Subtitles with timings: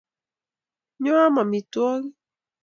[1.01, 2.13] Nyoo am amitwogik.